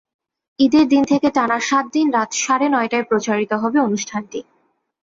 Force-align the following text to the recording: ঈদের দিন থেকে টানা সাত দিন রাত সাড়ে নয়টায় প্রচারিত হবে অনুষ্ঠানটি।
ঈদের 0.59 0.85
দিন 0.87 1.03
থেকে 1.03 1.27
টানা 1.31 1.57
সাত 1.59 1.85
দিন 1.93 2.07
রাত 2.11 2.29
সাড়ে 2.33 2.67
নয়টায় 2.69 3.05
প্রচারিত 3.09 3.51
হবে 3.53 3.77
অনুষ্ঠানটি। 3.79 4.39